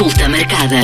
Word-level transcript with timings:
Consulta 0.00 0.30
marcada. 0.30 0.80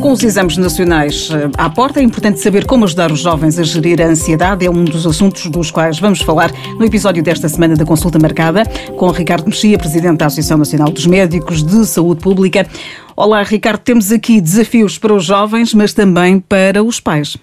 Com 0.00 0.12
os 0.12 0.22
exames 0.22 0.56
nacionais 0.56 1.28
eh, 1.32 1.50
à 1.58 1.68
porta, 1.68 1.98
é 1.98 2.02
importante 2.04 2.38
saber 2.38 2.64
como 2.64 2.84
ajudar 2.84 3.10
os 3.10 3.18
jovens 3.18 3.58
a 3.58 3.64
gerir 3.64 4.00
a 4.00 4.06
ansiedade. 4.06 4.64
É 4.64 4.70
um 4.70 4.84
dos 4.84 5.04
assuntos 5.04 5.46
dos 5.46 5.72
quais 5.72 5.98
vamos 5.98 6.20
falar 6.20 6.52
no 6.78 6.84
episódio 6.84 7.24
desta 7.24 7.48
semana 7.48 7.74
da 7.74 7.84
Consulta 7.84 8.20
Marcada, 8.20 8.62
com 8.96 9.10
Ricardo 9.10 9.46
Mexia, 9.46 9.76
Presidente 9.76 10.18
da 10.18 10.26
Associação 10.26 10.58
Nacional 10.58 10.92
dos 10.92 11.08
Médicos 11.08 11.64
de 11.64 11.84
Saúde 11.84 12.20
Pública. 12.20 12.68
Olá, 13.16 13.42
Ricardo, 13.42 13.80
temos 13.80 14.12
aqui 14.12 14.40
desafios 14.40 14.96
para 14.96 15.12
os 15.12 15.24
jovens, 15.24 15.74
mas 15.74 15.92
também 15.92 16.38
para 16.38 16.84
os 16.84 17.00
pais. 17.00 17.36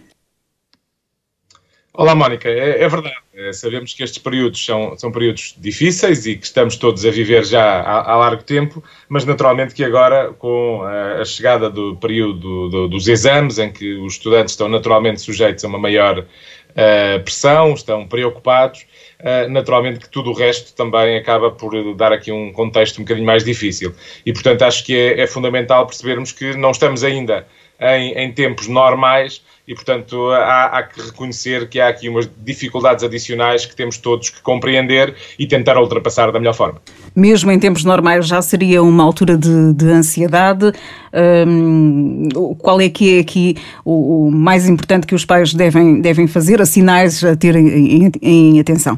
Olá, 1.93 2.13
Mónica. 2.13 2.47
É, 2.47 2.83
é 2.83 2.87
verdade. 2.87 3.15
É, 3.33 3.51
sabemos 3.51 3.93
que 3.93 4.03
estes 4.03 4.21
períodos 4.21 4.63
são, 4.63 4.97
são 4.97 5.11
períodos 5.11 5.55
difíceis 5.57 6.25
e 6.25 6.35
que 6.35 6.45
estamos 6.45 6.77
todos 6.77 7.03
a 7.03 7.09
viver 7.09 7.43
já 7.43 7.63
há, 7.63 8.11
há 8.11 8.15
largo 8.15 8.43
tempo, 8.43 8.83
mas 9.07 9.25
naturalmente 9.25 9.73
que 9.73 9.83
agora, 9.83 10.31
com 10.33 10.83
a, 10.83 11.21
a 11.21 11.25
chegada 11.25 11.69
do 11.69 11.95
período 11.95 12.69
do, 12.69 12.87
dos 12.87 13.07
exames, 13.07 13.57
em 13.57 13.71
que 13.71 13.95
os 13.95 14.13
estudantes 14.13 14.53
estão 14.53 14.69
naturalmente 14.69 15.19
sujeitos 15.19 15.65
a 15.65 15.67
uma 15.67 15.79
maior 15.79 16.19
uh, 16.19 17.23
pressão, 17.23 17.73
estão 17.73 18.07
preocupados, 18.07 18.85
uh, 19.21 19.49
naturalmente 19.49 19.99
que 19.99 20.09
tudo 20.09 20.29
o 20.29 20.33
resto 20.33 20.75
também 20.75 21.17
acaba 21.17 21.49
por 21.49 21.95
dar 21.95 22.13
aqui 22.13 22.31
um 22.31 22.53
contexto 22.53 22.99
um 22.99 23.03
bocadinho 23.03 23.25
mais 23.25 23.43
difícil. 23.43 23.95
E, 24.23 24.31
portanto, 24.31 24.61
acho 24.61 24.85
que 24.85 24.95
é, 24.95 25.21
é 25.21 25.27
fundamental 25.27 25.87
percebermos 25.87 26.31
que 26.31 26.55
não 26.55 26.69
estamos 26.69 27.03
ainda 27.03 27.47
em, 27.79 28.13
em 28.13 28.31
tempos 28.31 28.67
normais 28.67 29.41
e, 29.69 29.75
portanto, 29.75 30.31
há, 30.31 30.79
há, 30.79 30.83
que 30.83 30.99
reconhecer 30.99 31.69
que 31.69 31.79
há 31.79 31.89
aqui 31.89 32.09
umas 32.09 32.27
dificuldades 32.39 33.03
adicionais 33.03 33.67
que 33.67 33.75
temos 33.75 33.99
todos 33.99 34.31
que 34.31 34.41
compreender 34.41 35.13
e 35.37 35.45
tentar 35.45 35.79
ultrapassar 35.79 36.31
da 36.31 36.39
melhor 36.39 36.55
forma. 36.55 36.81
Mesmo 37.15 37.51
em 37.51 37.59
tempos 37.59 37.83
normais 37.83 38.25
já 38.25 38.41
seria 38.41 38.81
uma 38.81 39.03
altura 39.03 39.37
de, 39.37 39.73
de 39.73 39.85
ansiedade. 39.91 40.71
Hum, 41.47 42.29
qual 42.57 42.81
é 42.81 42.89
que 42.89 43.17
é 43.17 43.19
aqui 43.19 43.57
o, 43.85 44.25
o, 44.25 44.31
mais 44.31 44.67
importante 44.67 45.05
que 45.05 45.13
os 45.13 45.23
pais 45.23 45.53
devem, 45.53 46.01
devem 46.01 46.25
fazer, 46.25 46.59
as 46.59 46.69
sinais 46.69 47.23
a 47.23 47.35
terem 47.35 47.67
em, 47.67 48.11
em 48.23 48.59
atenção? 48.59 48.97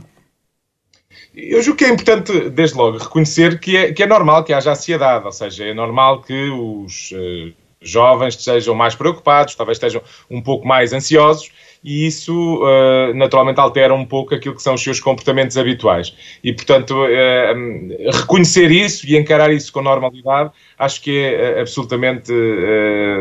Eu 1.36 1.62
julgo 1.62 1.80
que 1.80 1.86
é 1.86 1.90
importante, 1.90 2.50
desde 2.50 2.78
logo, 2.78 2.98
reconhecer 2.98 3.60
que 3.60 3.76
é, 3.76 3.92
que 3.92 4.04
é 4.04 4.08
normal 4.08 4.46
que 4.46 4.54
haja 4.54 4.72
ansiedade, 4.72 5.26
ou 5.26 5.32
seja, 5.34 5.66
é 5.66 5.74
normal 5.74 6.22
que 6.22 6.50
os 6.50 7.12
uh, 7.12 7.61
jovens 7.82 8.36
estejam 8.36 8.76
mais 8.76 8.96
preocupados, 8.96 9.56
talvez 9.56 9.78
estejam 9.78 10.02
um 10.30 10.42
pouco 10.42 10.68
mais 10.68 10.94
ansiosos 10.94 11.52
e 11.84 12.06
isso 12.06 12.64
uh, 12.64 13.14
naturalmente 13.16 13.60
altera 13.60 13.94
um 13.94 14.06
pouco 14.06 14.36
aquilo 14.36 14.56
que 14.56 14.62
são 14.62 14.76
os 14.76 14.84
seus 14.84 15.00
comportamentos 15.00 15.58
habituais. 15.58 16.16
E, 16.44 16.54
portanto, 16.54 16.94
uh, 16.94 18.12
reconhecer 18.12 18.70
isso 18.72 19.08
e 19.08 19.18
encarar 19.18 19.52
isso 19.52 19.74
com 19.74 19.82
normalidade 19.82 20.52
acho 20.78 21.02
que 21.02 21.18
é 21.18 21.58
uh, 21.58 21.62
absolutamente 21.62 22.32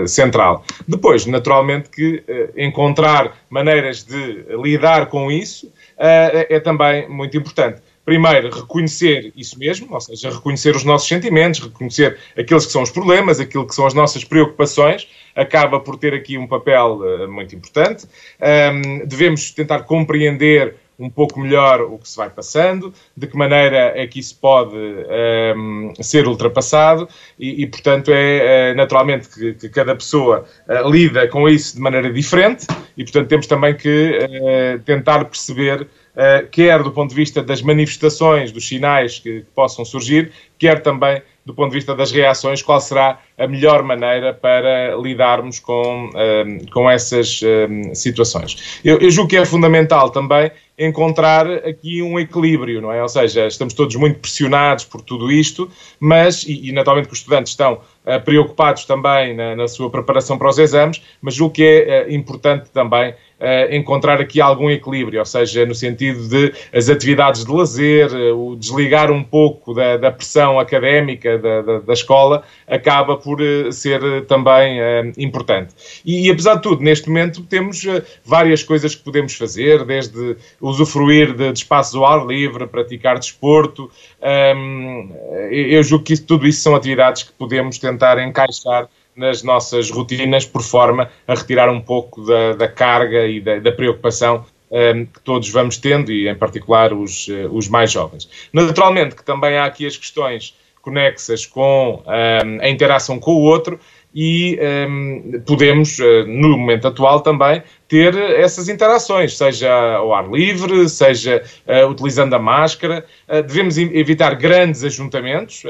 central. 0.06 0.64
Depois, 0.86 1.24
naturalmente, 1.26 1.88
que 1.88 2.22
encontrar 2.56 3.36
maneiras 3.48 4.02
de 4.02 4.44
lidar 4.62 5.06
com 5.06 5.30
isso 5.30 5.72
é 5.96 6.58
também 6.60 7.08
muito 7.08 7.36
importante 7.36 7.80
primeiro, 8.04 8.50
reconhecer 8.50 9.32
isso 9.36 9.58
mesmo, 9.58 9.92
ou 9.92 10.00
seja, 10.00 10.30
reconhecer 10.30 10.74
os 10.74 10.84
nossos 10.84 11.06
sentimentos, 11.08 11.60
reconhecer 11.60 12.18
aqueles 12.36 12.66
que 12.66 12.72
são 12.72 12.82
os 12.82 12.90
problemas, 12.90 13.38
aquilo 13.38 13.66
que 13.66 13.74
são 13.74 13.86
as 13.86 13.94
nossas 13.94 14.24
preocupações, 14.24 15.08
acaba 15.34 15.78
por 15.78 15.96
ter 15.96 16.14
aqui 16.14 16.36
um 16.36 16.46
papel 16.46 17.00
uh, 17.00 17.30
muito 17.30 17.54
importante. 17.54 18.06
Um, 18.40 19.06
devemos 19.06 19.50
tentar 19.52 19.80
compreender 19.80 20.76
um 21.00 21.08
pouco 21.08 21.40
melhor 21.40 21.80
o 21.80 21.98
que 21.98 22.08
se 22.08 22.16
vai 22.16 22.28
passando, 22.28 22.92
de 23.16 23.26
que 23.26 23.36
maneira 23.36 23.92
é 23.96 24.06
que 24.06 24.20
isso 24.20 24.38
pode 24.38 24.76
um, 24.76 25.92
ser 26.00 26.28
ultrapassado 26.28 27.08
e, 27.38 27.62
e 27.62 27.66
portanto, 27.66 28.12
é, 28.12 28.70
é 28.70 28.74
naturalmente 28.74 29.28
que, 29.28 29.54
que, 29.54 29.68
cada 29.70 29.96
pessoa 29.96 30.44
uh, 30.68 30.88
lida 30.90 31.26
com 31.28 31.48
isso 31.48 31.74
de 31.74 31.80
maneira 31.80 32.12
diferente 32.12 32.66
e, 32.96 33.02
portanto, 33.02 33.28
temos 33.28 33.46
também 33.46 33.74
que 33.74 34.18
uh, 34.18 34.78
tentar 34.80 35.24
perceber 35.24 35.88
eh, 36.16 36.46
quer 36.50 36.82
do 36.82 36.90
ponto 36.90 37.10
de 37.10 37.16
vista 37.16 37.42
das 37.42 37.62
manifestações, 37.62 38.50
dos 38.50 38.66
sinais 38.66 39.18
que, 39.18 39.40
que 39.40 39.46
possam 39.54 39.84
surgir, 39.84 40.32
quer 40.58 40.82
também 40.82 41.22
do 41.46 41.54
ponto 41.54 41.70
de 41.70 41.76
vista 41.76 41.94
das 41.94 42.12
reações, 42.12 42.62
qual 42.62 42.80
será 42.80 43.18
a 43.38 43.46
melhor 43.46 43.82
maneira 43.82 44.34
para 44.34 44.94
lidarmos 44.96 45.58
com, 45.58 45.82
um, 45.82 46.10
eh, 46.14 46.58
com 46.72 46.90
essas 46.90 47.40
um, 47.42 47.90
eh, 47.90 47.94
situações. 47.94 48.80
Eu, 48.84 48.98
eu, 48.98 49.10
julgo 49.10 49.30
que 49.30 49.36
é 49.36 49.44
fundamental 49.44 50.10
também 50.10 50.50
encontrar 50.80 51.46
aqui 51.46 52.02
um 52.02 52.18
equilíbrio, 52.18 52.80
não 52.80 52.90
é? 52.90 53.02
Ou 53.02 53.08
seja, 53.08 53.46
estamos 53.46 53.74
todos 53.74 53.94
muito 53.96 54.18
pressionados 54.18 54.86
por 54.86 55.02
tudo 55.02 55.30
isto, 55.30 55.70
mas, 56.00 56.42
e, 56.44 56.70
e 56.70 56.72
naturalmente 56.72 57.06
que 57.06 57.12
os 57.12 57.18
estudantes 57.18 57.52
estão 57.52 57.74
uh, 57.74 58.24
preocupados 58.24 58.86
também 58.86 59.36
na, 59.36 59.54
na, 59.54 59.68
sua 59.68 59.90
preparação 59.90 60.38
para 60.38 60.48
os 60.48 60.58
exames, 60.58 61.02
mas 61.20 61.34
julgo 61.34 61.54
que 61.54 61.62
é 61.62 62.06
uh, 62.06 62.10
importante 62.10 62.70
também 62.70 63.14
uh, 63.40 63.74
encontrar 63.74 64.20
aqui 64.20 64.40
algum 64.40 64.70
equilíbrio, 64.70 65.18
ou 65.18 65.26
seja, 65.26 65.64
no 65.66 65.74
sentido 65.74 66.28
de 66.28 66.52
as 66.72 66.88
atividades 66.88 67.44
de 67.44 67.50
lazer, 67.52 68.10
o 68.34 68.54
desligar 68.56 69.10
um 69.10 69.22
pouco 69.22 69.74
da, 69.74 69.96
da 69.96 70.10
pressão 70.10 70.58
académica 70.58 71.38
da, 71.38 71.62
da, 71.62 71.78
da, 71.80 71.92
escola, 71.92 72.42
acaba 72.66 73.16
por 73.16 73.40
ser 73.72 74.00
também 74.26 74.78
importante. 75.16 75.74
E, 76.04 76.26
e, 76.26 76.30
apesar 76.30 76.56
de 76.56 76.62
tudo, 76.62 76.82
neste 76.82 77.08
momento 77.08 77.42
temos 77.42 77.84
várias 78.24 78.62
coisas 78.62 78.94
que 78.94 79.02
podemos 79.02 79.34
fazer, 79.34 79.84
desde 79.84 80.36
usufruir 80.60 81.34
de, 81.34 81.52
de 81.52 81.58
espaços 81.58 81.94
ao 81.94 82.04
ar 82.04 82.26
livre, 82.26 82.66
praticar 82.66 83.18
desporto. 83.18 83.90
Um, 84.22 85.10
eu 85.50 85.82
julgo 85.82 86.04
que 86.04 86.12
isso, 86.12 86.26
tudo 86.26 86.46
isso 86.46 86.60
são 86.60 86.74
atividades 86.74 87.22
que 87.22 87.32
podemos 87.32 87.78
tentar 87.78 88.18
encaixar 88.18 88.88
nas 89.20 89.42
nossas 89.42 89.90
rotinas, 89.90 90.46
por 90.46 90.62
forma 90.62 91.10
a 91.28 91.34
retirar 91.34 91.70
um 91.70 91.80
pouco 91.80 92.24
da, 92.24 92.54
da 92.54 92.66
carga 92.66 93.26
e 93.26 93.38
da, 93.38 93.58
da 93.58 93.70
preocupação 93.70 94.46
um, 94.70 95.04
que 95.04 95.20
todos 95.20 95.50
vamos 95.50 95.76
tendo, 95.76 96.10
e 96.10 96.26
em 96.26 96.34
particular 96.34 96.92
os, 96.94 97.28
uh, 97.28 97.48
os 97.52 97.68
mais 97.68 97.92
jovens. 97.92 98.28
Naturalmente 98.50 99.14
que 99.14 99.22
também 99.22 99.58
há 99.58 99.66
aqui 99.66 99.86
as 99.86 99.96
questões 99.96 100.56
conexas 100.80 101.44
com 101.44 102.02
um, 102.06 102.64
a 102.64 102.68
interação 102.70 103.18
com 103.18 103.32
o 103.32 103.42
outro, 103.42 103.78
e 104.14 104.58
um, 104.88 105.40
podemos, 105.46 105.98
uh, 105.98 106.26
no 106.26 106.58
momento 106.58 106.88
atual 106.88 107.20
também, 107.20 107.62
ter 107.88 108.16
essas 108.16 108.68
interações, 108.68 109.36
seja 109.36 109.72
ao 109.72 110.12
ar 110.12 110.28
livre, 110.28 110.88
seja 110.88 111.42
uh, 111.66 111.86
utilizando 111.88 112.34
a 112.34 112.38
máscara. 112.38 113.04
Uh, 113.28 113.42
devemos 113.42 113.78
evitar 113.78 114.34
grandes 114.34 114.82
ajuntamentos, 114.84 115.62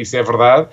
isso 0.00 0.16
é 0.16 0.22
verdade. 0.22 0.68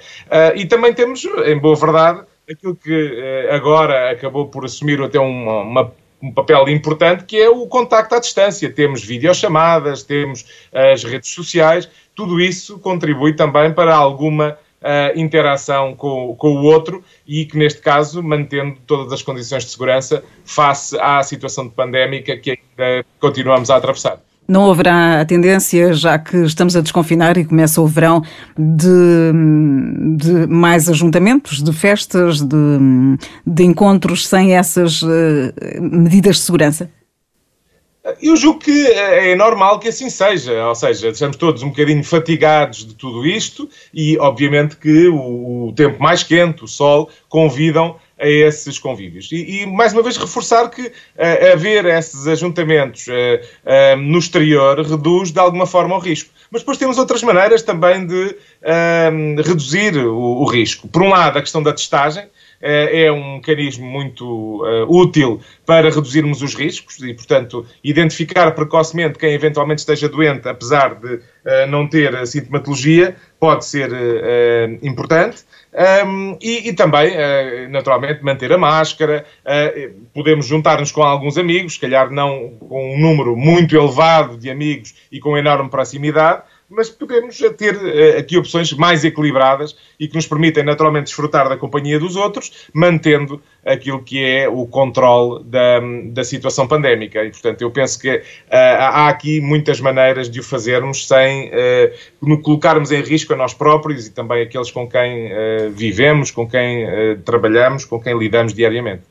e 0.55 0.65
também 0.65 0.93
temos, 0.93 1.25
em 1.45 1.57
boa 1.57 1.75
verdade, 1.75 2.21
aquilo 2.49 2.75
que 2.75 3.47
agora 3.49 4.11
acabou 4.11 4.47
por 4.47 4.65
assumir 4.65 5.01
até 5.01 5.19
uma, 5.19 5.61
uma 5.61 5.91
um 6.21 6.31
papel 6.31 6.67
importante 6.69 7.25
que 7.25 7.37
é 7.37 7.49
o 7.49 7.67
contacto 7.67 8.15
à 8.15 8.19
distância. 8.19 8.71
Temos 8.71 9.03
videochamadas, 9.03 10.01
temos 10.01 10.45
as 10.73 11.03
redes 11.03 11.29
sociais, 11.29 11.89
tudo 12.15 12.39
isso 12.39 12.79
contribui 12.79 13.33
também 13.33 13.71
para 13.71 13.93
alguma 13.93 14.57
uh, 14.81 15.19
interação 15.19 15.95
com, 15.95 16.35
com 16.37 16.55
o 16.55 16.63
outro 16.63 17.03
e 17.27 17.45
que, 17.45 17.57
neste 17.57 17.81
caso, 17.81 18.21
mantendo 18.21 18.77
todas 18.85 19.11
as 19.11 19.21
condições 19.21 19.63
de 19.65 19.71
segurança 19.71 20.23
face 20.43 20.97
à 20.99 21.21
situação 21.23 21.67
de 21.67 21.73
pandémica 21.73 22.37
que 22.37 22.51
ainda 22.51 23.05
continuamos 23.19 23.69
a 23.69 23.75
atravessar. 23.75 24.19
Não 24.47 24.69
haverá 24.69 25.21
a 25.21 25.25
tendência, 25.25 25.91
já 25.93 26.19
que 26.19 26.37
estamos 26.37 26.75
a 26.75 26.81
desconfinar 26.81 27.35
e 27.35 27.45
começa 27.45 27.81
o 27.81 27.87
verão, 27.87 28.21
de, 28.55 29.31
de 30.17 30.47
mais 30.47 30.87
ajuntamentos, 30.87 31.63
de 31.63 31.73
festas, 31.73 32.41
de, 32.41 32.55
de 33.45 33.63
encontros 33.63 34.27
sem 34.27 34.55
essas 34.55 35.01
uh, 35.01 35.07
medidas 35.81 36.35
de 36.35 36.41
segurança? 36.43 36.89
Eu 38.21 38.37
julgo 38.37 38.59
que 38.59 38.87
é 38.87 39.35
normal 39.35 39.79
que 39.79 39.87
assim 39.87 40.11
seja, 40.11 40.67
ou 40.67 40.75
seja, 40.75 41.09
estamos 41.09 41.37
todos 41.37 41.63
um 41.63 41.69
bocadinho 41.69 42.03
fatigados 42.03 42.85
de 42.85 42.93
tudo 42.93 43.25
isto 43.25 43.67
e, 43.91 44.15
obviamente, 44.19 44.75
que 44.77 45.07
o, 45.07 45.73
tempo 45.75 46.01
mais 46.01 46.21
quente, 46.21 46.63
o 46.63 46.67
sol, 46.67 47.09
convidam 47.27 47.95
a 48.19 48.27
esses 48.27 48.77
convívios. 48.77 49.31
E, 49.31 49.61
e 49.61 49.65
mais 49.65 49.91
uma 49.91 50.03
vez, 50.03 50.17
reforçar 50.17 50.69
que 50.69 50.83
uh, 50.83 51.53
haver 51.53 51.85
esses 51.85 52.27
ajuntamentos 52.27 53.07
uh, 53.07 53.11
uh, 53.11 53.97
no 53.97 54.19
exterior 54.19 54.79
reduz 54.81 55.31
de 55.31 55.39
alguma 55.39 55.65
forma 55.65 55.95
o 55.95 55.99
risco. 55.99 56.29
Mas 56.51 56.61
depois 56.61 56.77
temos 56.77 56.99
outras 56.99 57.23
maneiras 57.23 57.63
também 57.63 58.05
de 58.05 58.35
reduzir 59.43 59.97
o, 59.97 60.15
o 60.15 60.45
risco. 60.45 60.87
Por 60.87 61.01
um 61.01 61.09
lado, 61.09 61.39
a 61.39 61.41
questão 61.41 61.61
da 61.61 61.73
testagem 61.73 62.27
é 62.65 63.11
um 63.11 63.35
mecanismo 63.35 63.85
muito 63.85 64.63
útil 64.87 65.39
para 65.65 65.89
reduzirmos 65.89 66.41
os 66.41 66.55
riscos 66.55 66.99
e, 66.99 67.13
portanto, 67.13 67.65
identificar 67.83 68.51
precocemente 68.51 69.19
quem 69.19 69.33
eventualmente 69.33 69.79
esteja 69.79 70.09
doente, 70.09 70.47
apesar 70.49 70.95
de 70.95 71.19
não 71.69 71.87
ter 71.87 72.25
sintomatologia, 72.25 73.15
pode 73.39 73.65
ser 73.65 73.91
importante. 74.81 75.45
Um, 75.75 76.37
e, 76.41 76.69
e, 76.69 76.73
também, 76.73 77.11
uh, 77.11 77.69
naturalmente, 77.69 78.23
manter 78.23 78.51
a 78.53 78.57
máscara. 78.57 79.25
Uh, 79.45 80.07
podemos 80.13 80.45
juntar-nos 80.45 80.89
com 80.91 81.03
alguns 81.03 81.37
amigos, 81.37 81.73
se 81.73 81.79
calhar 81.79 82.09
não 82.09 82.51
com 82.51 82.95
um 82.95 82.99
número 82.99 83.35
muito 83.35 83.75
elevado 83.75 84.37
de 84.37 84.49
amigos 84.49 84.95
e 85.11 85.19
com 85.19 85.37
enorme 85.37 85.69
proximidade, 85.69 86.43
mas 86.69 86.89
podemos 86.89 87.37
ter 87.57 87.75
uh, 87.75 88.19
aqui 88.19 88.37
opções 88.37 88.73
mais 88.73 89.03
equilibradas 89.03 89.75
e 89.99 90.07
que 90.07 90.15
nos 90.15 90.27
permitem 90.27 90.63
naturalmente 90.63 91.05
desfrutar 91.05 91.47
da 91.47 91.57
companhia 91.57 91.99
dos 91.99 92.15
outros, 92.15 92.67
mantendo 92.73 93.41
aquilo 93.65 94.03
que 94.03 94.23
é 94.23 94.47
o 94.47 94.65
controle 94.67 95.43
da, 95.45 95.79
da 96.11 96.23
situação 96.23 96.67
pandémica. 96.67 97.23
E, 97.23 97.31
portanto, 97.31 97.61
eu 97.61 97.71
penso 97.71 97.99
que 97.99 98.15
uh, 98.15 98.21
há 98.49 99.09
aqui 99.09 99.41
muitas 99.41 99.79
maneiras 99.79 100.29
de 100.29 100.39
o 100.39 100.43
fazermos 100.43 101.07
sem 101.07 101.49
uh, 101.49 102.37
colocarmos 102.41 102.91
em 102.91 103.01
risco 103.01 103.33
a 103.33 103.35
nós 103.35 103.53
próprios 103.53 104.07
e 104.07 104.11
também 104.11 104.41
aqueles 104.43 104.71
com 104.71 104.87
quem 104.87 105.27
uh, 105.27 105.71
vivemos, 105.71 106.31
com 106.31 106.47
quem 106.47 106.85
trabalhamos, 107.23 107.85
com 107.85 107.99
quem 107.99 108.17
lidamos 108.17 108.53
diariamente. 108.53 109.03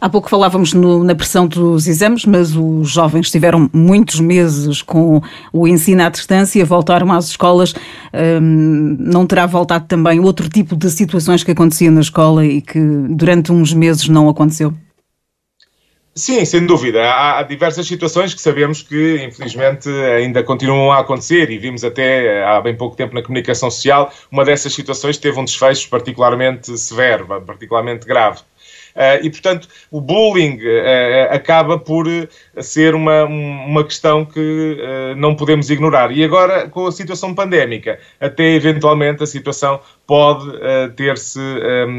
Há 0.00 0.08
pouco 0.08 0.28
falávamos 0.28 0.72
no, 0.72 1.04
na 1.04 1.14
pressão 1.14 1.46
dos 1.46 1.86
exames, 1.86 2.24
mas 2.24 2.54
os 2.56 2.90
jovens 2.90 3.30
tiveram 3.30 3.70
muitos 3.72 4.20
meses 4.20 4.82
com 4.82 5.22
o 5.52 5.66
ensino 5.66 6.02
à 6.02 6.08
distância, 6.08 6.64
voltaram 6.64 7.12
às 7.12 7.28
escolas. 7.28 7.74
Hum, 8.12 8.96
não 8.98 9.26
terá 9.26 9.46
voltado 9.46 9.86
também 9.86 10.20
outro 10.20 10.48
tipo 10.48 10.76
de 10.76 10.90
situações 10.90 11.42
que 11.42 11.50
aconteciam 11.50 11.92
na 11.92 12.00
escola 12.00 12.44
e 12.44 12.60
que 12.60 12.80
durante 13.10 13.52
uns 13.52 13.72
meses 13.72 14.08
não 14.08 14.28
aconteceu? 14.28 14.74
Sim, 16.18 16.46
sem 16.46 16.64
dúvida. 16.64 17.02
Há, 17.02 17.40
há, 17.40 17.42
diversas 17.42 17.86
situações 17.86 18.32
que 18.32 18.40
sabemos 18.40 18.80
que, 18.80 19.22
infelizmente, 19.22 19.86
ainda 19.90 20.42
continuam 20.42 20.90
a 20.90 21.00
acontecer 21.00 21.50
e 21.50 21.58
vimos 21.58 21.84
até 21.84 22.42
há 22.42 22.58
bem 22.58 22.74
pouco 22.74 22.96
tempo 22.96 23.14
na 23.14 23.20
comunicação 23.20 23.70
social. 23.70 24.10
Uma 24.32 24.42
dessas 24.42 24.72
situações 24.72 25.18
teve 25.18 25.38
um 25.38 25.44
desfecho 25.44 25.90
particularmente 25.90 26.76
severo, 26.78 27.26
particularmente 27.44 28.06
grave. 28.06 28.40
Uh, 28.96 29.22
e, 29.22 29.30
portanto, 29.30 29.68
o 29.90 30.00
bullying 30.00 30.56
uh, 30.56 31.30
acaba 31.30 31.78
por 31.78 32.06
ser 32.60 32.94
uma, 32.94 33.24
uma 33.24 33.84
questão 33.84 34.24
que 34.24 34.78
não 35.16 35.36
podemos 35.36 35.68
ignorar. 35.68 36.10
E 36.10 36.24
agora, 36.24 36.68
com 36.68 36.86
a 36.86 36.92
situação 36.92 37.34
pandémica, 37.34 37.98
até 38.18 38.54
eventualmente 38.54 39.22
a 39.22 39.26
situação 39.26 39.78
pode 40.06 40.46
ter-se 40.96 41.40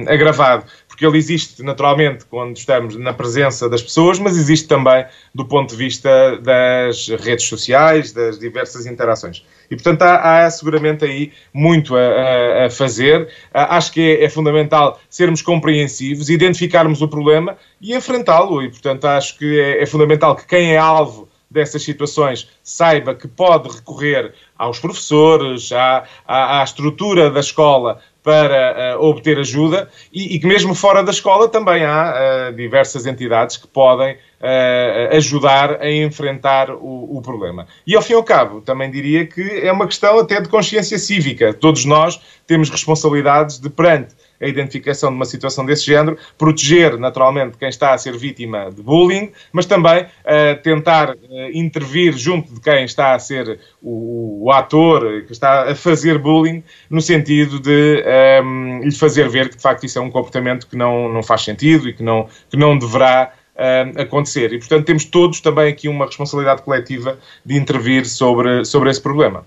agravado 0.07 0.65
porque 0.97 1.05
ele 1.05 1.19
existe 1.19 1.61
naturalmente 1.61 2.25
quando 2.25 2.57
estamos 2.57 2.95
na 2.95 3.13
presença 3.13 3.69
das 3.69 3.83
pessoas, 3.83 4.17
mas 4.17 4.35
existe 4.35 4.67
também 4.67 5.05
do 5.33 5.45
ponto 5.45 5.69
de 5.69 5.75
vista 5.75 6.09
das 6.37 7.07
redes 7.09 7.45
sociais, 7.45 8.11
das 8.11 8.39
diversas 8.39 8.87
interações. 8.87 9.45
E 9.69 9.75
portanto 9.75 10.01
há, 10.01 10.43
há 10.43 10.49
seguramente 10.49 11.05
aí 11.05 11.31
muito 11.53 11.95
a, 11.95 12.65
a 12.65 12.69
fazer. 12.71 13.29
Acho 13.53 13.91
que 13.91 14.01
é, 14.01 14.23
é, 14.23 14.29
fundamental 14.29 14.99
sermos 15.07 15.43
compreensivos, 15.43 16.31
identificarmos 16.31 16.99
o 16.99 17.07
problema 17.07 17.55
e 17.79 17.95
enfrentá-lo. 17.95 18.63
E 18.63 18.69
portanto 18.69 19.05
acho 19.05 19.37
que 19.37 19.59
é, 19.59 19.83
é 19.83 19.85
fundamental 19.85 20.35
que 20.35 20.47
quem 20.47 20.73
é 20.73 20.77
alvo 20.77 21.29
dessas 21.49 21.83
situações 21.83 22.49
saiba 22.63 23.13
que 23.13 23.27
pode 23.27 23.69
recorrer 23.69 24.33
aos 24.57 24.79
professores, 24.79 25.71
à, 25.71 26.05
à, 26.27 26.59
à 26.59 26.63
estrutura 26.63 27.29
da 27.29 27.39
escola 27.39 28.01
para 28.27 28.97
uh, 28.97 29.05
obter 29.05 29.39
ajuda 29.39 29.89
e, 30.11 30.35
e, 30.35 30.39
que 30.39 30.45
mesmo 30.45 30.75
fora 30.75 31.01
da 31.01 31.11
escola 31.11 31.47
também 31.47 31.85
há 31.85 32.49
uh, 32.49 32.53
diversas 32.53 33.05
entidades 33.05 33.55
que 33.55 33.65
podem 33.69 34.15
uh, 34.15 35.15
ajudar 35.15 35.81
a 35.81 35.89
enfrentar 35.89 36.69
o, 36.71 37.17
o, 37.17 37.21
problema. 37.21 37.65
E 37.87 37.95
ao 37.95 38.01
fim 38.01 38.11
e 38.11 38.15
ao 38.17 38.23
cabo, 38.25 38.59
também 38.59 38.91
diria 38.91 39.25
que 39.25 39.61
é 39.61 39.71
uma 39.71 39.87
questão 39.87 40.19
até 40.19 40.41
de 40.41 40.49
consciência 40.49 40.99
cívica. 40.99 41.53
Todos 41.53 41.85
nós 41.85 42.19
temos 42.45 42.69
responsabilidades 42.69 43.59
de 43.59 43.69
perante 43.69 44.13
a 44.41 44.47
identificação 44.47 45.09
de 45.09 45.15
uma 45.15 45.25
situação 45.25 45.65
desse 45.65 45.85
género, 45.85 46.17
proteger 46.37 46.97
naturalmente 46.97 47.57
quem 47.57 47.69
está 47.69 47.93
a 47.93 47.97
ser 47.97 48.17
vítima 48.17 48.69
de 48.71 48.81
bullying, 48.81 49.31
mas 49.51 49.65
também 49.65 50.03
uh, 50.03 50.61
tentar 50.61 51.11
uh, 51.11 51.17
intervir 51.53 52.15
junto 52.17 52.53
de 52.53 52.59
quem 52.59 52.85
está 52.85 53.15
a 53.15 53.19
ser 53.19 53.59
o, 53.81 54.45
o, 54.45 54.51
ator, 54.51 55.23
que 55.25 55.31
está 55.31 55.71
a 55.71 55.75
fazer 55.75 56.17
bullying, 56.17 56.63
no 56.89 57.01
sentido 57.01 57.59
de 57.59 58.03
um, 58.43 58.79
ehm, 58.79 58.83
lhe 58.83 58.91
fazer 58.91 59.27
ver 59.29 59.49
que 59.49 59.55
de 59.55 59.61
facto 59.61 59.85
isso 59.85 59.97
é 59.97 60.01
um 60.01 60.09
comportamento 60.09 60.67
que 60.67 60.75
não, 60.75 61.11
não 61.11 61.23
faz 61.23 61.43
sentido 61.43 61.89
e 61.89 61.93
que 61.93 62.03
não, 62.03 62.27
que 62.49 62.57
não 62.57 62.77
deverá 62.77 63.33
uh, 63.55 64.01
acontecer. 64.01 64.53
E 64.53 64.59
portanto 64.59 64.85
temos 64.85 65.05
todos 65.05 65.41
também 65.41 65.71
aqui 65.71 65.87
uma 65.87 66.05
responsabilidade 66.05 66.61
coletiva 66.61 67.17
de 67.45 67.57
intervir 67.57 68.05
sobre, 68.05 68.63
sobre 68.65 68.89
esse 68.89 69.01
problema. 69.01 69.45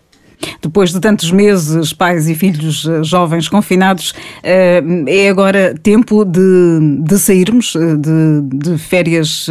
Depois 0.63 0.93
de 0.93 1.01
tantos 1.01 1.31
meses, 1.31 1.93
pais 1.93 2.29
e 2.29 2.35
filhos 2.35 2.87
eh, 2.87 3.03
jovens 3.03 3.49
confinados, 3.49 4.15
eh, 4.43 4.83
é 5.07 5.29
agora 5.29 5.75
tempo 5.83 6.25
de, 6.25 6.99
de 7.03 7.19
sairmos 7.19 7.75
eh, 7.75 7.97
de, 7.97 8.73
de 8.73 8.79
férias 8.79 9.47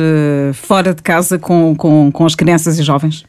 fora 0.54 0.94
de 0.94 1.02
casa 1.02 1.40
com, 1.40 1.76
com, 1.76 2.12
com 2.12 2.26
as 2.26 2.36
crianças 2.36 2.78
e 2.78 2.84
jovens? 2.84 3.26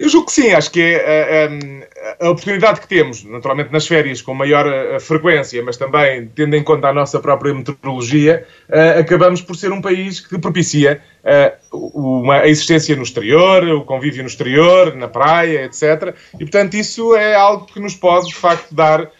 Eu 0.00 0.08
julgo 0.08 0.28
que 0.28 0.32
sim, 0.32 0.50
acho 0.52 0.70
que 0.70 0.80
é 0.80 1.44
a, 1.44 2.24
a, 2.24 2.26
a, 2.26 2.30
oportunidade 2.30 2.80
que 2.80 2.88
temos, 2.88 3.22
naturalmente 3.22 3.70
nas 3.70 3.86
férias 3.86 4.22
com 4.22 4.32
maior 4.32 4.66
a, 4.66 4.98
frequência, 4.98 5.62
mas 5.62 5.76
também 5.76 6.26
tendo 6.34 6.56
em 6.56 6.64
conta 6.64 6.88
a 6.88 6.94
nossa 6.94 7.20
própria 7.20 7.52
meteorologia, 7.52 8.46
uh, 8.70 9.00
acabamos 9.00 9.42
por 9.42 9.56
ser 9.56 9.70
um 9.72 9.82
país 9.82 10.18
que 10.18 10.38
propicia 10.38 11.02
uh, 11.70 11.76
uma, 11.76 12.36
a 12.36 12.48
existência 12.48 12.96
no 12.96 13.02
exterior, 13.02 13.62
o 13.68 13.84
convívio 13.84 14.22
no 14.22 14.28
exterior, 14.28 14.96
na 14.96 15.06
praia, 15.06 15.66
etc. 15.66 16.14
E, 16.34 16.38
portanto, 16.38 16.74
isso 16.78 17.14
é 17.14 17.34
algo 17.34 17.66
que 17.66 17.78
nos 17.78 17.94
pode, 17.94 18.28
de 18.28 18.34
facto, 18.34 18.74
dar 18.74 19.10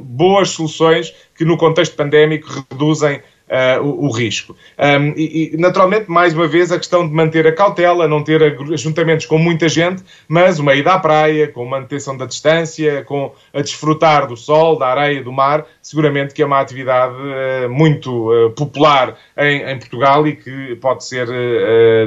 boas 0.00 0.50
soluções 0.50 1.12
que, 1.36 1.44
no 1.44 1.56
contexto 1.56 1.96
pandémico, 1.96 2.64
reduzem 2.70 3.20
uh, 3.48 3.82
o, 3.82 4.06
o, 4.06 4.12
risco. 4.12 4.56
Um, 4.78 5.12
e, 5.16 5.54
e, 5.54 5.56
naturalmente, 5.56 6.10
mais 6.10 6.34
uma 6.34 6.46
vez, 6.46 6.70
a 6.70 6.78
questão 6.78 7.06
de 7.06 7.12
manter 7.12 7.46
a 7.46 7.52
cautela, 7.52 8.06
não 8.06 8.22
ter 8.22 8.42
ajuntamentos 8.72 9.26
com 9.26 9.38
muita 9.38 9.68
gente, 9.68 10.02
mas 10.28 10.58
uma 10.58 10.74
ida 10.74 10.92
à 10.92 10.98
praia, 10.98 11.48
com 11.48 11.64
manutenção 11.64 12.16
da 12.16 12.26
distância, 12.26 13.02
com 13.04 13.32
a 13.52 13.60
desfrutar 13.60 14.26
do 14.26 14.36
sol, 14.36 14.78
da 14.78 14.88
areia, 14.88 15.22
do 15.22 15.32
mar, 15.32 15.66
seguramente 15.82 16.34
que 16.34 16.42
é 16.42 16.46
uma 16.46 16.60
atividade 16.60 17.14
uh, 17.14 17.70
muito 17.70 18.30
uh, 18.30 18.50
popular 18.50 19.16
em, 19.36 19.62
em, 19.62 19.78
Portugal 19.78 20.26
e 20.26 20.36
que 20.36 20.76
pode 20.76 21.04
ser 21.04 21.28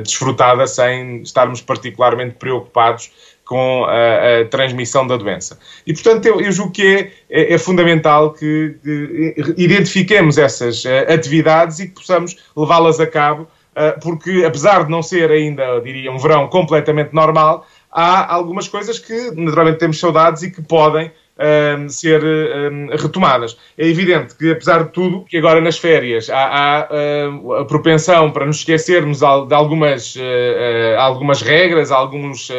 desfrutada 0.04 0.68
sem 0.68 1.22
estarmos 1.22 1.62
particularmente 1.62 2.36
preocupados 2.36 3.12
com 3.52 3.84
a, 3.84 4.40
a, 4.40 4.46
transmissão 4.46 5.06
da 5.06 5.18
doença. 5.18 5.60
E, 5.86 5.92
portanto, 5.92 6.26
eu, 6.26 6.40
eu 6.40 6.54
julgo 6.54 6.72
que 6.72 6.88
é, 6.88 7.12
é, 7.30 7.54
é 7.56 7.58
fundamental 7.58 8.32
que, 8.32 8.78
que, 8.82 9.36
identifiquemos 9.58 10.38
essas 10.38 10.86
uh, 10.86 11.14
atividades 11.14 11.80
e 11.80 11.90
que 11.90 11.96
possamos 11.96 12.38
levá-las 12.56 13.02
a 13.02 13.06
cabo, 13.06 13.44
uh, 13.44 14.00
porque, 14.00 14.46
apesar 14.46 14.86
de 14.86 14.90
não 14.90 15.04
ser 15.04 15.30
ainda, 15.30 15.82
diria, 15.82 16.10
um 16.14 16.18
verão 16.18 16.48
completamente 16.48 17.14
normal, 17.14 17.68
há 17.92 18.34
algumas 18.34 18.70
coisas 18.70 18.98
que 18.98 19.32
naturalmente 19.32 19.80
temos 19.80 20.00
saudades 20.00 20.44
e 20.44 20.50
que 20.50 20.62
podem 20.62 21.12
um, 21.42 21.90
ser 21.90 22.24
um, 22.24 22.88
retomadas. 22.96 23.58
É 23.78 23.88
evidente 23.88 24.36
que, 24.36 24.52
apesar 24.52 24.84
de 24.84 24.90
tudo, 24.92 25.26
que 25.26 25.38
agora 25.38 25.60
nas 25.60 25.78
férias 25.78 26.30
há, 26.30 26.38
há 26.38 26.90
uh, 26.90 27.54
a 27.54 27.66
propensão 27.66 28.32
para 28.32 28.46
nos 28.46 28.58
esquecermos 28.58 29.20
de 29.20 29.54
algumas, 29.54 30.16
uh, 30.16 31.00
algumas 31.00 31.42
regras, 31.42 31.92
alguns 31.92 32.50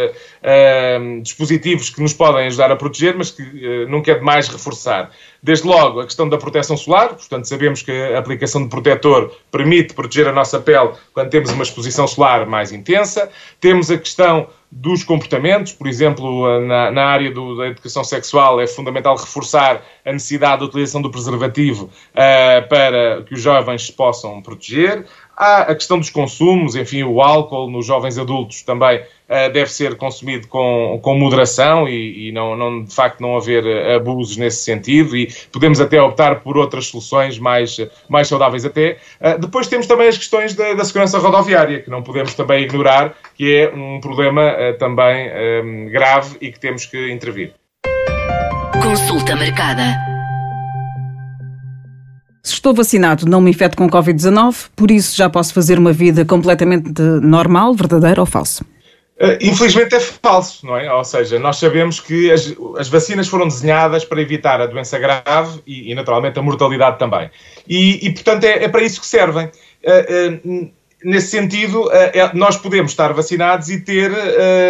dispositivos 1.22 1.90
que 1.90 2.02
nos 2.02 2.12
podem 2.12 2.46
ajudar 2.46 2.72
a 2.72 2.76
proteger, 2.76 3.16
mas 3.16 3.30
que 3.30 3.86
nunca 3.86 4.10
é 4.10 4.14
demais 4.14 4.48
reforçar. 4.48 5.10
Desde 5.40 5.66
logo, 5.66 6.00
a 6.00 6.04
questão 6.04 6.28
da 6.28 6.36
proteção 6.38 6.76
solar, 6.76 7.10
portanto, 7.10 7.46
sabemos 7.46 7.82
que 7.82 7.90
a 7.90 8.18
aplicação 8.18 8.62
de 8.62 8.68
protetor 8.68 9.32
permite 9.50 9.94
proteger 9.94 10.28
a 10.28 10.32
nossa 10.32 10.60
pele 10.60 10.90
quando 11.12 11.30
temos 11.30 11.50
uma 11.50 11.62
exposição 11.62 12.06
solar 12.06 12.46
mais 12.46 12.72
intensa. 12.72 13.28
Temos 13.60 13.90
a 13.90 13.98
questão 13.98 14.48
dos 14.74 15.04
comportamentos, 15.04 15.72
por 15.72 15.86
exemplo, 15.86 16.58
na, 16.60 16.90
na 16.90 17.04
área 17.04 17.30
do, 17.30 17.58
da 17.58 17.66
educação 17.66 18.02
sexual 18.02 18.58
é 18.58 18.66
fundamental 18.66 19.14
reforçar 19.14 19.84
a 20.04 20.12
necessidade 20.12 20.60
da 20.60 20.66
utilização 20.66 21.00
do 21.00 21.10
preservativo 21.10 21.84
uh, 21.84 22.68
para 22.68 23.22
que 23.22 23.34
os 23.34 23.40
jovens 23.40 23.86
se 23.86 23.92
possam 23.92 24.42
proteger. 24.42 25.06
Há 25.36 25.62
a 25.62 25.74
questão 25.74 25.98
dos 25.98 26.10
consumos, 26.10 26.76
enfim, 26.76 27.02
o 27.04 27.22
álcool 27.22 27.70
nos 27.70 27.86
jovens 27.86 28.18
adultos 28.18 28.62
também 28.62 29.00
uh, 29.00 29.52
deve 29.52 29.72
ser 29.72 29.96
consumido 29.96 30.46
com, 30.48 30.98
com 31.02 31.16
moderação 31.16 31.88
e, 31.88 32.28
e 32.28 32.32
não, 32.32 32.56
não, 32.56 32.84
de 32.84 32.94
facto 32.94 33.20
não 33.20 33.36
haver 33.36 33.64
abusos 33.92 34.36
nesse 34.36 34.62
sentido 34.62 35.16
e 35.16 35.32
podemos 35.50 35.80
até 35.80 36.00
optar 36.02 36.40
por 36.40 36.58
outras 36.58 36.86
soluções 36.86 37.38
mais, 37.38 37.78
mais 38.08 38.28
saudáveis 38.28 38.64
até. 38.64 38.98
Uh, 39.20 39.38
depois 39.38 39.68
temos 39.68 39.86
também 39.86 40.08
as 40.08 40.18
questões 40.18 40.54
da, 40.54 40.74
da, 40.74 40.84
segurança 40.84 41.18
rodoviária, 41.18 41.80
que 41.80 41.90
não 41.90 42.02
podemos 42.02 42.34
também 42.34 42.64
ignorar, 42.64 43.14
que 43.34 43.54
é 43.54 43.72
um 43.74 44.00
problema 44.00 44.52
uh, 44.52 44.78
também 44.78 45.30
um, 45.64 45.86
grave 45.86 46.36
e 46.40 46.52
que 46.52 46.60
temos 46.60 46.84
que 46.86 47.10
intervir. 47.10 47.54
Consulta 48.82 49.36
marcada. 49.36 49.96
Se 52.42 52.54
estou 52.54 52.74
vacinado, 52.74 53.26
não 53.26 53.40
me 53.40 53.48
infecto 53.48 53.76
com 53.76 53.88
Covid-19, 53.88 54.70
por 54.74 54.90
isso 54.90 55.16
já 55.16 55.30
posso 55.30 55.54
fazer 55.54 55.78
uma 55.78 55.92
vida 55.92 56.24
completamente 56.24 57.00
normal, 57.00 57.74
verdadeira 57.74 58.20
ou 58.20 58.26
falso? 58.26 58.64
Uh, 59.20 59.38
infelizmente 59.40 59.94
é 59.94 60.00
falso, 60.00 60.66
não 60.66 60.76
é? 60.76 60.92
Ou 60.92 61.04
seja, 61.04 61.38
nós 61.38 61.58
sabemos 61.58 62.00
que 62.00 62.32
as, 62.32 62.52
as 62.76 62.88
vacinas 62.88 63.28
foram 63.28 63.46
desenhadas 63.46 64.04
para 64.04 64.20
evitar 64.20 64.60
a 64.60 64.66
doença 64.66 64.98
grave 64.98 65.60
e, 65.64 65.92
e 65.92 65.94
naturalmente, 65.94 66.40
a 66.40 66.42
mortalidade 66.42 66.98
também. 66.98 67.30
E, 67.68 68.04
e 68.04 68.12
portanto, 68.12 68.42
é, 68.42 68.64
é, 68.64 68.68
para 68.68 68.82
isso 68.82 69.00
que 69.00 69.06
servem. 69.06 69.46
Uh, 69.46 70.64
uh, 70.66 70.70
nesse 71.04 71.28
sentido, 71.28 71.90
é, 71.92 72.30
nós 72.34 72.56
podemos 72.56 72.92
estar 72.92 73.12
vacinados 73.12 73.68
e 73.70 73.80
ter, 73.80 74.10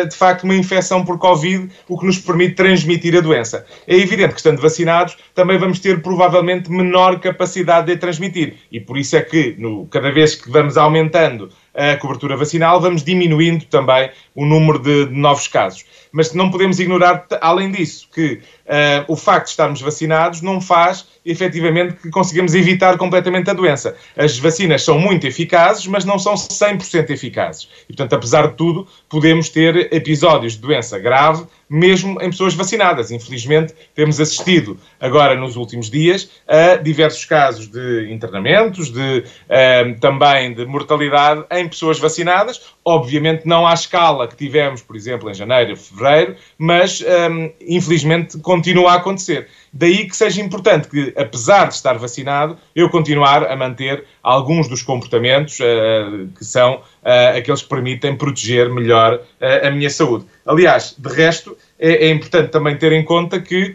de 0.08 0.16
facto, 0.16 0.44
uma 0.44 0.54
infecção 0.54 1.04
por 1.04 1.18
Covid, 1.18 1.68
o 1.88 1.98
que 1.98 2.06
nos 2.06 2.18
permite 2.18 2.54
transmitir 2.54 3.16
a 3.16 3.20
doença. 3.20 3.64
É 3.86 3.96
evidente 3.96 4.34
que, 4.34 4.40
estando 4.40 4.60
vacinados, 4.60 5.16
também 5.34 5.58
vamos 5.58 5.78
ter 5.78 6.02
provavelmente 6.02 6.70
menor 6.70 7.20
capacidade 7.20 7.86
de 7.86 7.96
transmitir. 7.96 8.54
E 8.70 8.80
por 8.80 8.96
isso 8.96 9.16
é 9.16 9.22
que, 9.22 9.56
cada 9.90 10.10
vez 10.10 10.34
que 10.34 10.50
vamos 10.50 10.76
aumentando 10.76 11.50
a 11.74 11.96
cobertura 11.96 12.36
vacinal, 12.36 12.80
vamos 12.80 13.02
diminuindo 13.02 13.64
também 13.64 14.10
o 14.34 14.44
número 14.44 14.78
de, 14.78 15.06
de 15.06 15.14
novos 15.14 15.48
casos. 15.48 15.84
Mas 16.12 16.34
não 16.34 16.50
podemos 16.50 16.78
ignorar, 16.78 17.26
além 17.40 17.70
disso, 17.70 18.06
que 18.14 18.34
uh, 18.66 19.04
o 19.08 19.16
facto 19.16 19.46
de 19.46 19.50
estarmos 19.50 19.80
vacinados 19.80 20.42
não 20.42 20.60
faz 20.60 21.06
efetivamente 21.24 21.94
que 21.94 22.10
consigamos 22.10 22.54
evitar 22.54 22.98
completamente 22.98 23.48
a 23.48 23.54
doença. 23.54 23.96
As 24.16 24.38
vacinas 24.38 24.82
são 24.82 24.98
muito 24.98 25.26
eficazes, 25.26 25.86
mas 25.86 26.04
não 26.04 26.18
são 26.18 26.34
100% 26.34 27.10
eficazes. 27.10 27.68
E, 27.84 27.94
portanto, 27.94 28.12
apesar 28.14 28.48
de 28.48 28.54
tudo, 28.54 28.86
podemos 29.08 29.48
ter 29.48 29.92
episódios 29.94 30.54
de 30.54 30.60
doença 30.60 30.98
grave 30.98 31.46
mesmo 31.72 32.20
em 32.20 32.28
pessoas 32.30 32.54
vacinadas. 32.54 33.10
Infelizmente, 33.10 33.74
temos 33.94 34.20
assistido 34.20 34.78
agora 35.00 35.34
nos 35.34 35.56
últimos 35.56 35.88
dias 35.88 36.30
a 36.46 36.76
diversos 36.76 37.24
casos 37.24 37.66
de 37.66 38.12
internamentos, 38.12 38.92
de, 38.92 39.24
uh, 39.24 39.98
também 39.98 40.52
de 40.52 40.66
mortalidade 40.66 41.46
em 41.50 41.66
pessoas 41.66 41.98
vacinadas. 41.98 42.60
Obviamente, 42.84 43.46
não 43.46 43.66
à 43.66 43.72
escala 43.72 44.28
que 44.28 44.36
tivemos, 44.36 44.82
por 44.82 44.96
exemplo, 44.96 45.30
em 45.30 45.34
janeiro 45.34 45.74
fevereiro, 45.74 46.36
mas 46.58 47.00
um, 47.00 47.50
infelizmente 47.66 48.38
continua 48.38 48.92
a 48.92 48.94
acontecer. 48.96 49.48
Daí 49.72 50.06
que 50.06 50.14
seja 50.14 50.42
importante 50.42 50.86
que, 50.86 51.14
apesar 51.16 51.68
de 51.68 51.74
estar 51.74 51.96
vacinado, 51.96 52.58
eu 52.76 52.90
continuar 52.90 53.50
a 53.50 53.56
manter 53.56 54.04
alguns 54.22 54.68
dos 54.68 54.82
comportamentos 54.82 55.58
uh, 55.60 56.28
que 56.36 56.44
são 56.44 56.74
uh, 56.74 57.38
aqueles 57.38 57.62
que 57.62 57.68
permitem 57.70 58.14
proteger 58.14 58.68
melhor 58.70 59.14
uh, 59.14 59.66
a 59.66 59.70
minha 59.70 59.88
saúde. 59.88 60.26
Aliás, 60.44 60.94
de 60.98 61.08
resto, 61.08 61.56
é, 61.78 62.06
é 62.06 62.10
importante 62.10 62.50
também 62.50 62.76
ter 62.76 62.92
em 62.92 63.02
conta 63.02 63.40
que 63.40 63.74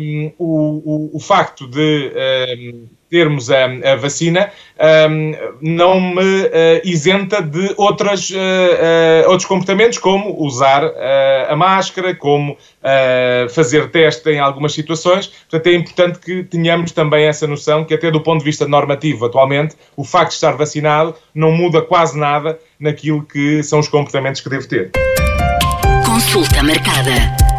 um, 0.00 0.32
o, 0.38 0.82
o, 0.84 1.16
o, 1.16 1.20
facto 1.20 1.66
de 1.66 2.12
um, 2.58 2.86
termos 3.12 3.50
a, 3.50 3.66
a 3.66 3.96
vacina 3.96 4.50
um, 5.10 5.32
não 5.60 6.00
me 6.00 6.22
uh, 6.22 6.80
isenta 6.82 7.42
de 7.42 7.74
outras, 7.76 8.30
uh, 8.30 8.34
uh, 8.34 9.28
outros 9.28 9.44
comportamentos, 9.44 9.98
como 9.98 10.34
usar 10.42 10.82
a 11.48 11.54
máscara, 11.54 12.14
como 12.14 12.56
fazer 13.50 13.90
teste 13.90 14.30
em 14.30 14.40
algumas 14.40 14.72
situações. 14.72 15.26
Portanto, 15.26 15.66
é 15.66 15.74
importante 15.74 16.18
que 16.18 16.42
tenhamos 16.44 16.92
também 16.92 17.26
essa 17.26 17.46
noção 17.46 17.84
que, 17.84 17.94
até 17.94 18.10
do 18.10 18.20
ponto 18.20 18.38
de 18.38 18.44
vista 18.44 18.66
normativo, 18.66 19.26
atualmente, 19.26 19.76
o 19.96 20.04
facto 20.04 20.30
de 20.30 20.36
estar 20.36 20.52
vacinado 20.52 21.14
não 21.34 21.52
muda 21.52 21.82
quase 21.82 22.18
nada 22.18 22.58
naquilo 22.80 23.22
que 23.22 23.62
são 23.62 23.78
os 23.78 23.88
comportamentos 23.88 24.40
que 24.40 24.48
devo 24.48 24.66
ter. 24.66 24.90
Consulta 26.04 26.62
marcada. 26.62 27.51